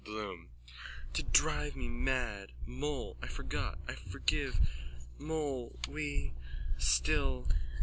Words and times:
BLOOM: 0.03 0.49
To 1.13 1.21
drive 1.21 1.75
me 1.75 1.87
mad! 1.87 2.53
Moll! 2.65 3.17
I 3.21 3.27
forgot! 3.27 3.77
Forgive! 4.09 4.59
Moll... 5.19 5.77
We... 5.87 6.33
Still... 6.79 7.47